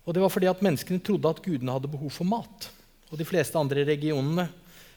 Og 0.06 0.14
det 0.14 0.22
var 0.22 0.30
fordi 0.30 0.50
at 0.52 0.62
menneskene 0.62 1.02
trodde 1.02 1.32
at 1.32 1.42
gudene 1.42 1.74
hadde 1.74 1.90
behov 1.90 2.14
for 2.14 2.30
mat. 2.30 2.68
Og 3.10 3.18
de 3.18 3.26
fleste 3.26 3.58
andre 3.58 3.86
regionene, 3.88 4.46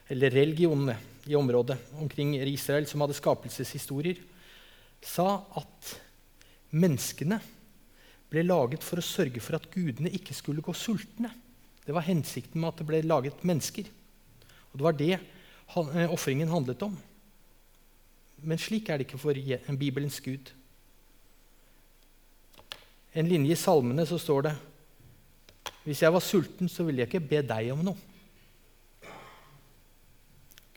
eller 0.08 0.32
religionene 0.32 0.96
i 1.28 1.36
området 1.36 1.76
omkring 2.00 2.34
Israel 2.40 2.86
som 2.88 3.04
hadde 3.04 3.16
skapelseshistorier, 3.16 4.20
sa 5.04 5.38
at 5.56 5.94
menneskene 6.76 7.38
ble 8.28 8.44
laget 8.44 8.84
for 8.84 9.00
å 9.00 9.04
sørge 9.04 9.40
for 9.40 9.56
at 9.56 9.68
gudene 9.72 10.12
ikke 10.12 10.36
skulle 10.36 10.64
gå 10.64 10.74
sultne. 10.76 11.30
Det 11.84 11.94
var 11.96 12.04
hensikten 12.04 12.60
med 12.60 12.74
at 12.74 12.80
det 12.82 12.88
ble 12.88 13.00
laget 13.06 13.44
mennesker. 13.48 13.88
Og 14.72 14.76
det 14.76 14.84
var 14.84 14.96
det 14.98 15.14
ofringen 15.76 16.48
handlet 16.48 16.82
om. 16.82 16.96
Men 18.42 18.60
slik 18.60 18.88
er 18.88 18.98
det 18.98 19.08
ikke 19.08 19.20
for 19.20 19.36
en 19.36 19.78
Bibelens 19.78 20.20
gud. 20.20 20.52
En 23.14 23.28
linje 23.28 23.52
i 23.52 23.58
salmene 23.58 24.06
så 24.06 24.18
står 24.18 24.42
det 24.46 24.56
Hvis 25.84 26.02
jeg 26.02 26.12
var 26.12 26.20
sulten, 26.20 26.68
så 26.68 26.84
ville 26.84 27.00
jeg 27.02 27.08
ikke 27.08 27.28
be 27.28 27.42
deg 27.42 27.72
om 27.72 27.84
noe. 27.84 27.96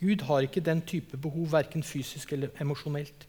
Gud 0.01 0.24
har 0.25 0.41
ikke 0.41 0.63
den 0.65 0.81
type 0.81 1.17
behov, 1.17 1.51
verken 1.51 1.83
fysisk 1.83 2.31
eller 2.33 2.50
emosjonelt. 2.60 3.27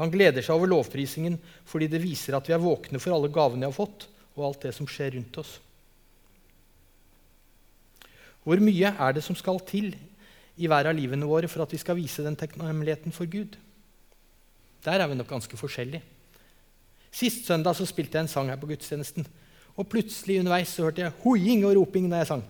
Han 0.00 0.12
gleder 0.12 0.40
seg 0.40 0.56
over 0.56 0.70
lovprisingen 0.70 1.36
fordi 1.68 1.90
det 1.92 2.00
viser 2.00 2.38
at 2.38 2.48
vi 2.48 2.54
er 2.56 2.62
våkne 2.62 3.00
for 3.02 3.12
alle 3.12 3.28
gavene 3.28 3.66
vi 3.66 3.68
har 3.68 3.76
fått, 3.76 4.06
og 4.38 4.46
alt 4.46 4.62
det 4.64 4.72
som 4.72 4.88
skjer 4.88 5.18
rundt 5.18 5.36
oss. 5.42 5.58
Hvor 8.44 8.62
mye 8.62 8.92
er 8.92 9.16
det 9.16 9.24
som 9.24 9.36
skal 9.36 9.60
til 9.68 9.92
i 10.60 10.68
hver 10.68 10.88
av 10.90 10.96
livene 10.96 11.28
våre 11.28 11.48
for 11.48 11.64
at 11.64 11.72
vi 11.72 11.80
skal 11.80 11.98
vise 11.98 12.24
den 12.24 12.38
takknemligheten 12.38 13.12
for 13.12 13.28
Gud? 13.30 13.56
Der 14.84 15.00
er 15.00 15.08
vi 15.08 15.18
nok 15.18 15.28
ganske 15.28 15.56
forskjellige. 15.56 16.02
Sist 17.10 17.46
søndag 17.46 17.76
så 17.76 17.86
spilte 17.88 18.16
jeg 18.16 18.24
en 18.24 18.32
sang 18.32 18.48
her 18.48 18.60
på 18.60 18.70
gudstjenesten. 18.70 19.26
Og 19.76 19.88
plutselig 19.88 20.38
underveis 20.40 20.72
så 20.72 20.86
hørte 20.86 21.02
jeg 21.02 21.16
hoiing 21.24 21.64
og 21.66 21.76
roping 21.76 22.08
når 22.08 22.22
jeg 22.22 22.30
sang. 22.30 22.44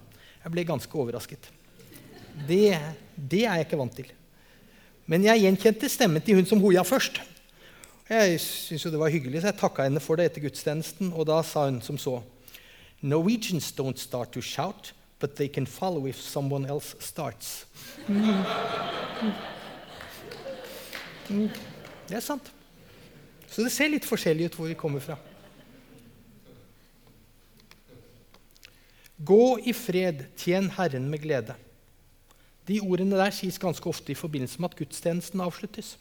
Jeg 0.45 0.53
ble 0.53 0.65
ganske 0.69 0.99
overrasket. 0.99 1.51
Det, 2.49 2.79
det, 3.17 3.45
er 3.45 3.59
jeg 3.59 3.67
ikke 3.67 3.81
vant 3.81 3.97
til. 3.97 4.13
Men 5.11 5.27
jeg 5.27 5.43
gjenkjente 5.43 5.91
stemmen 5.91 6.23
til 6.23 6.39
hun 6.39 6.49
som 6.49 6.63
hoia 6.63 6.85
først. 6.87 7.21
Jeg 8.11 8.41
syntes 8.43 8.91
det 8.91 9.01
var 9.01 9.13
hyggelig, 9.13 9.43
så 9.43 9.51
jeg 9.51 9.59
takka 9.61 9.87
henne 9.87 10.03
for 10.03 10.19
det 10.19 10.31
etter 10.31 10.45
gudstjenesten. 10.45 11.13
Og 11.13 11.27
da 11.29 11.41
sa 11.47 11.67
hun 11.67 11.81
som 11.85 11.99
så 11.99 12.21
Norwegians 13.01 13.73
don't 13.77 13.99
start 13.99 14.33
to 14.35 14.43
shout. 14.45 14.93
But 15.21 15.37
they 15.37 15.49
can 15.49 15.67
follow 15.67 16.07
if 16.09 16.17
someone 16.17 16.67
else 16.67 16.97
starts. 16.99 17.67
Det 22.09 22.17
er 22.17 22.25
sant. 22.25 22.53
Så 23.51 23.63
det 23.63 23.73
ser 23.75 23.91
litt 23.93 24.07
forskjellig 24.09 24.51
ut 24.51 24.57
hvor 24.59 24.71
vi 24.71 24.79
kommer 24.79 25.03
fra. 25.05 25.19
Gå 29.21 29.59
i 29.69 29.75
fred, 29.77 30.25
tjen 30.41 30.71
Herren 30.79 31.11
med 31.13 31.21
glede. 31.23 31.55
De 32.67 32.79
ordene 32.81 33.19
der 33.19 33.35
sies 33.35 33.59
ganske 33.61 33.89
ofte 33.91 34.15
i 34.15 34.19
forbindelse 34.19 34.61
med 34.63 34.71
at 34.73 34.79
gudstjenesten 34.79 35.43
avsluttes. 35.45 35.97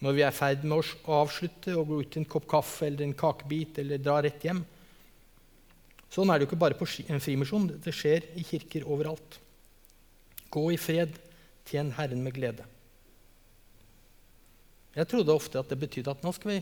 Når 0.00 0.16
vi 0.16 0.24
er 0.24 0.32
i 0.32 0.36
ferd 0.36 0.66
med 0.66 0.80
å 0.80 1.16
avslutte 1.20 1.76
og 1.76 1.88
gå 1.88 2.00
ut 2.02 2.12
til 2.12 2.22
en 2.22 2.28
kopp 2.28 2.48
kaffe 2.50 2.88
eller 2.88 3.06
en 3.06 3.16
kakebit 3.16 3.80
eller 3.80 4.00
dra 4.02 4.18
rett 4.24 4.44
hjem. 4.44 4.62
Sånn 6.10 6.30
er 6.30 6.38
det 6.38 6.46
jo 6.46 6.50
ikke 6.50 6.60
bare 6.64 6.78
på 6.78 6.88
en 7.06 7.22
frimisjon. 7.22 7.68
Det 7.78 7.94
skjer 7.94 8.26
i 8.38 8.44
kirker 8.46 8.86
overalt. 8.90 9.38
Gå 10.50 10.64
i 10.74 10.78
fred, 10.80 11.14
tjen 11.70 11.92
Herren 11.94 12.22
med 12.24 12.34
glede. 12.34 12.66
Jeg 14.96 15.06
trodde 15.06 15.34
ofte 15.34 15.60
at 15.60 15.70
det 15.70 15.78
betydde 15.78 16.10
at 16.10 16.24
nå, 16.26 16.32
vi, 16.42 16.56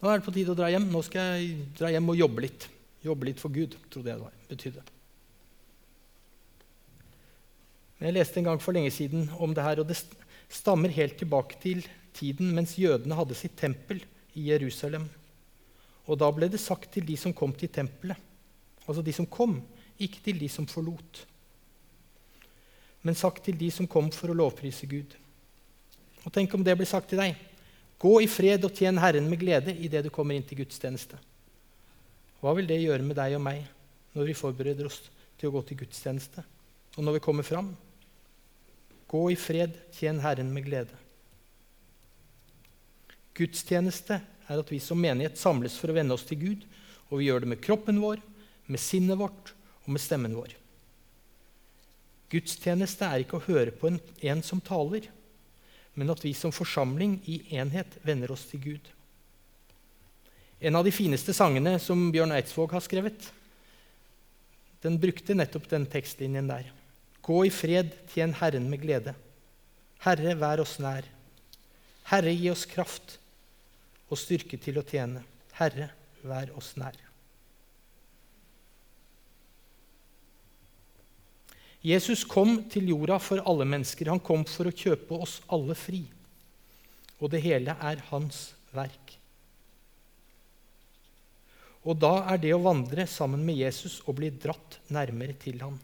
nå, 0.00 0.08
er 0.10 0.18
det 0.18 0.26
på 0.26 0.34
tide 0.34 0.50
å 0.54 0.58
dra 0.58 0.70
hjem. 0.72 0.88
Nå 0.90 1.04
skal 1.06 1.36
jeg 1.38 1.68
dra 1.78 1.92
hjem 1.94 2.10
og 2.10 2.18
jobbe 2.18 2.46
litt. 2.48 2.66
Jobbe 3.06 3.30
litt 3.30 3.40
for 3.40 3.54
Gud, 3.54 3.76
trodde 3.92 4.10
jeg 4.10 4.20
det 4.24 4.48
betydde. 4.50 4.82
Men 8.00 8.10
jeg 8.10 8.16
leste 8.16 8.40
en 8.40 8.50
gang 8.50 8.60
for 8.64 8.74
lenge 8.74 8.90
siden 8.96 9.28
om 9.38 9.54
det 9.54 9.64
her, 9.64 9.80
og 9.80 9.88
det 9.88 10.00
stammer 10.50 10.92
helt 10.92 11.18
tilbake 11.20 11.60
til 11.62 11.84
tiden 12.16 12.50
mens 12.56 12.74
jødene 12.80 13.16
hadde 13.16 13.38
sitt 13.38 13.54
tempel 13.60 14.02
i 14.34 14.48
Jerusalem. 14.50 15.06
Og 16.10 16.18
da 16.18 16.30
ble 16.34 16.48
det 16.50 16.58
sagt 16.58 16.90
til 16.96 17.06
de 17.06 17.14
som 17.20 17.34
kom 17.36 17.52
til 17.54 17.70
tempelet, 17.70 18.18
altså 18.86 19.02
de 19.04 19.14
som 19.14 19.28
kom, 19.28 19.58
ikke 20.00 20.22
til 20.24 20.38
de 20.40 20.48
som 20.48 20.66
forlot, 20.68 21.24
men 23.02 23.16
sagt 23.16 23.44
til 23.44 23.56
de 23.56 23.70
som 23.72 23.88
kom 23.88 24.10
for 24.12 24.32
å 24.32 24.36
lovprise 24.36 24.88
Gud. 24.88 25.14
Og 26.24 26.32
tenk 26.34 26.52
om 26.54 26.64
det 26.64 26.76
blir 26.76 26.88
sagt 26.88 27.08
til 27.12 27.20
deg. 27.20 27.36
Gå 28.00 28.12
i 28.24 28.28
fred 28.28 28.64
og 28.64 28.74
tjen 28.76 29.00
Herren 29.00 29.28
med 29.28 29.40
glede 29.40 29.72
idet 29.72 30.04
du 30.04 30.10
kommer 30.12 30.36
inn 30.36 30.44
til 30.44 30.60
gudstjeneste. 30.60 31.18
Hva 32.40 32.52
vil 32.56 32.68
det 32.68 32.80
gjøre 32.80 33.04
med 33.04 33.16
deg 33.16 33.36
og 33.36 33.44
meg 33.44 33.64
når 34.16 34.28
vi 34.30 34.36
forbereder 34.36 34.88
oss 34.88 35.02
til 35.40 35.48
å 35.48 35.54
gå 35.56 35.62
til 35.68 35.80
gudstjeneste? 35.82 36.44
Og 36.96 37.04
når 37.04 37.18
vi 37.18 37.24
kommer 37.24 37.46
fram? 37.46 37.70
Gå 39.10 39.22
i 39.32 39.36
fred, 39.38 39.76
tjen 39.96 40.20
Herren 40.22 40.52
med 40.54 40.64
glede. 40.68 40.96
Gudstjeneste 43.36 44.20
er 44.20 44.60
at 44.60 44.72
vi 44.72 44.80
som 44.82 45.00
menighet 45.00 45.38
samles 45.40 45.76
for 45.80 45.92
å 45.92 45.96
vende 45.96 46.16
oss 46.16 46.26
til 46.28 46.40
Gud, 46.40 46.64
og 47.10 47.20
vi 47.20 47.28
gjør 47.28 47.44
det 47.44 47.52
med 47.52 47.62
kroppen 47.64 48.00
vår, 48.02 48.20
med 48.70 48.80
sinnet 48.82 49.18
vårt 49.18 49.54
og 49.84 49.94
med 49.94 50.02
stemmen 50.02 50.36
vår. 50.38 50.54
Gudstjeneste 52.30 53.08
er 53.08 53.24
ikke 53.24 53.40
å 53.40 53.46
høre 53.48 53.74
på 53.74 53.90
en, 53.90 53.98
en 54.22 54.44
som 54.46 54.62
taler 54.62 55.08
men 56.00 56.10
at 56.12 56.22
vi 56.24 56.32
som 56.36 56.52
forsamling 56.54 57.18
i 57.28 57.40
enhet 57.58 57.98
vender 58.06 58.32
oss 58.32 58.46
til 58.50 58.62
Gud. 58.62 58.90
En 60.60 60.76
av 60.76 60.84
de 60.86 60.92
fineste 60.92 61.34
sangene 61.36 61.74
som 61.82 62.10
Bjørn 62.12 62.34
Eidsvåg 62.36 62.74
har 62.76 62.84
skrevet, 62.84 63.30
den 64.84 64.96
brukte 65.00 65.36
nettopp 65.36 65.68
den 65.68 65.86
tekstlinjen 65.90 66.48
der. 66.48 66.70
Gå 67.24 67.42
i 67.48 67.52
fred, 67.52 67.92
tjen 68.12 68.32
Herren 68.38 68.68
med 68.72 68.80
glede. 68.84 69.14
Herre, 70.04 70.34
vær 70.40 70.62
oss 70.64 70.78
nær. 70.80 71.04
Herre, 72.08 72.32
gi 72.32 72.48
oss 72.52 72.64
kraft 72.68 73.18
og 74.08 74.18
styrke 74.20 74.56
til 74.60 74.80
å 74.80 74.86
tjene. 74.86 75.24
Herre, 75.58 75.92
vær 76.24 76.52
oss 76.56 76.72
nær. 76.80 76.96
Jesus 81.80 82.26
kom 82.28 82.58
til 82.68 82.90
jorda 82.92 83.16
for 83.22 83.40
alle 83.48 83.64
mennesker. 83.64 84.10
Han 84.12 84.20
kom 84.20 84.44
for 84.48 84.68
å 84.68 84.74
kjøpe 84.74 85.16
oss 85.16 85.38
alle 85.48 85.76
fri. 85.78 86.02
Og 87.20 87.32
det 87.32 87.40
hele 87.44 87.76
er 87.80 88.02
hans 88.10 88.50
verk. 88.76 89.16
Og 91.88 91.96
da 91.96 92.12
er 92.28 92.40
det 92.42 92.52
å 92.52 92.60
vandre 92.60 93.06
sammen 93.08 93.40
med 93.44 93.56
Jesus 93.62 94.02
og 94.04 94.18
bli 94.18 94.28
dratt 94.36 94.76
nærmere 94.92 95.32
til 95.40 95.62
ham. 95.64 95.78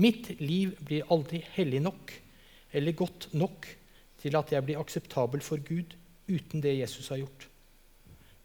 Mitt 0.00 0.30
liv 0.40 0.72
blir 0.80 1.08
aldri 1.12 1.42
hellig 1.56 1.82
nok 1.84 2.14
eller 2.72 2.96
godt 2.96 3.28
nok 3.36 3.68
til 4.22 4.36
at 4.38 4.52
jeg 4.52 4.64
blir 4.64 4.80
akseptabel 4.80 5.42
for 5.44 5.60
Gud 5.60 5.92
uten 6.28 6.62
det 6.64 6.78
Jesus 6.78 7.10
har 7.12 7.20
gjort. 7.20 7.48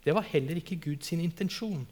Det 0.04 0.16
var 0.16 0.28
heller 0.34 0.60
ikke 0.60 0.82
Guds 0.84 1.14
intensjon. 1.16 1.86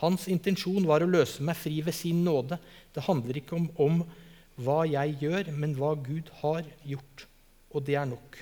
Hans 0.00 0.26
intensjon 0.32 0.86
var 0.88 1.04
å 1.04 1.10
løse 1.10 1.44
meg 1.44 1.58
fri 1.60 1.80
ved 1.84 1.96
sin 1.96 2.22
nåde. 2.24 2.56
Det 2.94 3.04
handler 3.04 3.40
ikke 3.40 3.56
om, 3.58 3.66
om 3.76 4.02
hva 4.60 4.82
jeg 4.88 5.18
gjør, 5.20 5.50
men 5.52 5.74
hva 5.76 5.92
Gud 6.00 6.30
har 6.40 6.64
gjort. 6.88 7.26
Og 7.70 7.84
det 7.86 7.98
er 8.00 8.08
nok. 8.08 8.38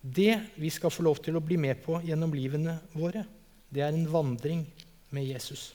Det 0.00 0.34
vi 0.56 0.70
skal 0.72 0.92
få 0.94 1.04
lov 1.04 1.20
til 1.24 1.36
å 1.36 1.44
bli 1.44 1.58
med 1.60 1.82
på 1.84 1.98
gjennom 2.06 2.32
livene 2.32 2.78
våre, 2.94 3.24
det 3.68 3.82
er 3.84 3.92
en 3.92 4.08
vandring 4.08 4.64
med 5.12 5.26
Jesus. 5.28 5.72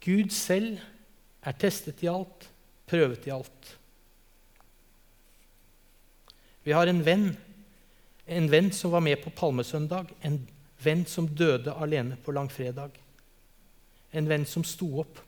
Gud 0.00 0.32
selv 0.32 0.80
er 1.44 1.56
testet 1.60 2.00
i 2.04 2.08
alt, 2.08 2.46
prøvet 2.88 3.26
i 3.28 3.34
alt. 3.34 3.74
Vi 6.64 6.72
har 6.76 6.88
en 6.88 7.04
venn 7.04 7.28
en 8.30 8.50
venn 8.50 8.72
som 8.72 8.90
var 8.90 9.00
med 9.02 9.18
på 9.24 9.30
palmesøndag, 9.34 10.06
en 10.22 10.36
venn 10.78 11.02
som 11.06 11.26
døde 11.26 11.72
alene 11.74 12.14
på 12.22 12.32
langfredag. 12.32 12.94
En 14.10 14.28
venn 14.30 14.46
som 14.46 14.62
sto 14.66 14.86
opp 15.02 15.18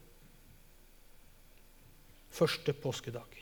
første 2.33 2.73
påskedag. 2.79 3.41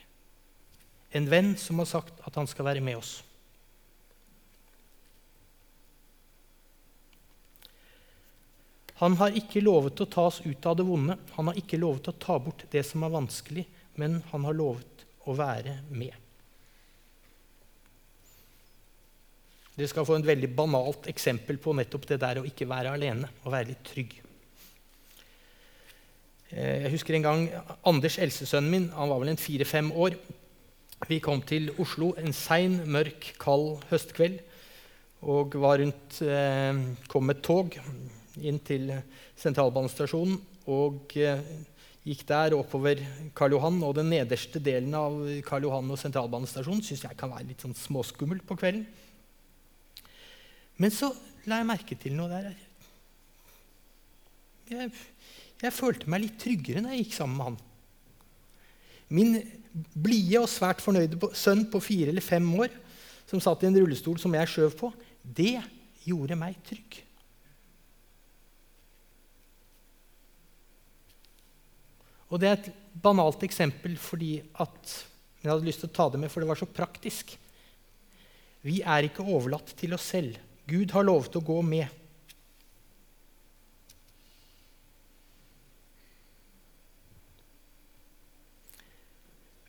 En 1.13 1.29
venn 1.29 1.53
som 1.61 1.83
har 1.83 1.91
sagt 1.91 2.23
at 2.25 2.39
han 2.41 2.49
skal 2.49 2.71
være 2.71 2.85
med 2.85 3.03
oss. 3.03 3.19
Han 9.01 9.17
har 9.21 9.37
ikke 9.37 9.63
lovet 9.65 10.01
å 10.01 10.09
ta 10.09 10.27
oss 10.29 10.43
ut 10.45 10.67
av 10.69 10.77
det 10.77 10.85
vonde, 10.89 11.17
han 11.37 11.49
har 11.49 11.57
ikke 11.57 11.81
lovet 11.81 12.09
å 12.09 12.17
ta 12.21 12.37
bort 12.41 12.67
det 12.73 12.85
som 12.85 13.05
er 13.05 13.13
vanskelig, 13.15 13.65
men 13.97 14.19
han 14.33 14.45
har 14.49 14.57
lovet 14.57 15.07
å 15.25 15.37
være 15.37 15.79
med. 15.89 16.20
Dere 19.81 19.89
skal 19.89 20.05
få 20.05 20.19
en 20.19 20.27
veldig 20.29 20.49
banalt 20.53 21.07
eksempel 21.09 21.57
på 21.57 21.73
nettopp 21.73 22.03
det 22.11 22.19
der 22.21 22.37
å 22.37 22.45
ikke 22.45 22.67
være 22.69 22.91
alene. 22.93 23.31
og 23.47 23.55
være 23.55 23.71
litt 23.71 23.81
trygg. 23.89 24.11
Eh, 26.51 26.83
jeg 26.85 26.93
husker 26.93 27.17
en 27.17 27.25
gang 27.25 27.47
Anders, 27.89 28.19
eldstesønnen 28.21 28.71
min, 28.71 28.91
han 28.93 29.09
var 29.09 29.23
vel 29.23 29.33
en 29.33 29.41
fire-fem 29.41 29.89
år. 29.97 30.19
Vi 31.09 31.19
kom 31.25 31.41
til 31.41 31.71
Oslo 31.81 32.13
en 32.21 32.37
sein, 32.37 32.83
mørk, 32.93 33.33
kald 33.41 33.81
høstkveld. 33.89 34.43
Og 35.23 35.57
var 35.57 35.81
rundt, 35.81 36.21
eh, 36.29 36.85
kom 37.09 37.25
med 37.25 37.41
tog 37.41 37.73
inn 38.37 38.59
til 38.61 38.93
sentralbanestasjonen. 39.35 40.37
Og 40.69 41.17
eh, 41.17 41.41
gikk 42.05 42.29
der 42.29 42.53
oppover 42.53 43.01
Karl 43.35 43.57
Johan. 43.57 43.83
Og 43.83 43.95
den 43.97 44.13
nederste 44.13 44.61
delen 44.61 44.93
av 44.93 45.25
Karl 45.41 45.71
Johan 45.71 45.89
og 45.89 46.05
sentralbanestasjonen 46.05 46.85
syns 46.85 47.09
jeg 47.09 47.17
kan 47.17 47.33
være 47.33 47.49
litt 47.49 47.65
sånn 47.65 47.73
småskummel 47.73 48.45
på 48.45 48.61
kvelden. 48.61 49.09
Men 50.81 50.93
så 50.95 51.11
la 51.49 51.61
jeg 51.61 51.69
merke 51.69 51.97
til 52.01 52.15
noe 52.17 52.31
der. 52.33 52.53
Jeg, 54.71 54.93
jeg 55.61 55.77
følte 55.77 56.09
meg 56.09 56.25
litt 56.25 56.39
tryggere 56.41 56.83
når 56.85 56.95
jeg 56.95 57.05
gikk 57.05 57.17
sammen 57.19 57.37
med 57.37 57.51
han. 57.51 57.59
Min 59.11 59.37
blide 59.95 60.41
og 60.41 60.51
svært 60.51 60.83
fornøyde 60.83 61.19
sønn 61.37 61.67
på 61.71 61.83
fire 61.83 62.13
eller 62.13 62.25
fem 62.25 62.47
år 62.63 62.73
som 63.31 63.43
satt 63.43 63.63
i 63.63 63.69
en 63.69 63.77
rullestol 63.79 64.19
som 64.19 64.35
jeg 64.35 64.51
skjøv 64.51 64.75
på, 64.79 64.91
det 65.23 65.61
gjorde 66.07 66.39
meg 66.39 66.57
trygg. 66.67 66.99
Og 72.31 72.39
Det 72.39 72.49
er 72.49 72.59
et 72.59 72.71
banalt 73.03 73.43
eksempel 73.43 73.97
fordi 73.99 74.37
at 74.63 74.97
jeg 75.43 75.51
hadde 75.51 75.67
lyst 75.67 75.83
til 75.83 75.91
å 75.91 75.97
ta 75.97 76.07
det 76.13 76.21
med, 76.23 76.31
for 76.31 76.43
det 76.43 76.51
var 76.51 76.59
så 76.59 76.69
praktisk. 76.69 77.33
Vi 78.63 78.81
er 78.83 79.09
ikke 79.09 79.25
overlatt 79.25 79.73
til 79.79 79.97
oss 79.97 80.11
selv. 80.13 80.37
Gud 80.71 80.93
har 80.95 81.07
lovet 81.07 81.35
å 81.35 81.43
gå 81.43 81.59
med. 81.67 81.89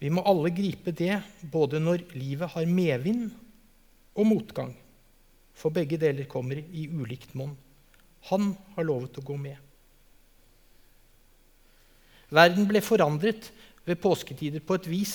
Vi 0.01 0.09
må 0.09 0.23
alle 0.25 0.49
gripe 0.53 0.93
det 0.97 1.19
både 1.53 1.81
når 1.81 2.07
livet 2.17 2.53
har 2.55 2.69
medvind 2.69 3.27
og 4.17 4.25
motgang, 4.25 4.71
for 5.53 5.73
begge 5.73 5.99
deler 6.01 6.29
kommer 6.29 6.57
i 6.57 6.87
ulikt 6.89 7.35
monn. 7.37 7.53
Han 8.31 8.55
har 8.75 8.87
lovet 8.87 9.19
å 9.21 9.25
gå 9.25 9.37
med. 9.37 9.57
Verden 12.31 12.65
ble 12.65 12.81
forandret 12.81 13.51
ved 13.85 13.99
påsketider 14.01 14.63
på 14.65 14.77
et 14.79 14.89
vis 14.89 15.13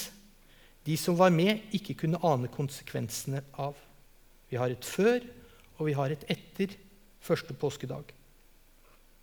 de 0.87 0.94
som 1.01 1.16
var 1.18 1.33
med, 1.35 1.64
ikke 1.75 1.96
kunne 1.99 2.20
ane 2.22 2.46
konsekvensene 2.53 3.40
av. 3.59 3.75
Vi 4.46 4.59
har 4.61 4.70
et 4.70 4.87
før 4.87 5.25
og 5.77 5.89
vi 5.89 5.95
har 5.97 6.12
et 6.12 6.25
etter 6.33 6.75
første 7.21 7.55
påskedag. 7.55 8.12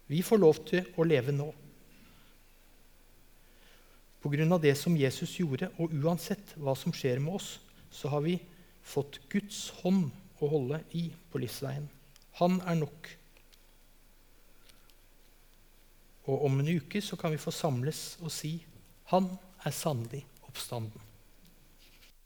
Vi 0.07 0.21
får 0.21 0.41
lov 0.41 0.59
til 0.67 0.87
å 0.99 1.05
leve 1.07 1.35
nå. 1.35 1.49
Av 4.23 4.61
det 4.63 4.75
som 4.79 4.95
Jesus 4.95 5.35
gjorde, 5.35 5.67
og 5.83 5.91
uansett 5.91 6.53
hva 6.55 6.75
som 6.79 6.93
skjer 6.95 7.19
med 7.19 7.35
oss, 7.35 7.57
så 7.91 8.07
har 8.13 8.23
vi 8.23 8.37
fått 8.83 9.19
Guds 9.31 9.67
hånd 9.81 10.11
å 10.39 10.47
holde 10.51 10.79
i 10.95 11.09
på 11.31 11.41
livsveien. 11.43 11.89
Han 12.39 12.61
er 12.63 12.79
nok. 12.79 13.09
Og 16.31 16.45
om 16.47 16.61
en 16.61 16.71
uke 16.71 17.01
så 17.03 17.19
kan 17.19 17.33
vi 17.35 17.41
få 17.41 17.51
samles 17.51 18.13
og 18.23 18.31
si 18.31 18.55
han 19.11 19.27
er 19.65 19.75
sannelig 19.75 20.23
oppstanden. 20.47 21.12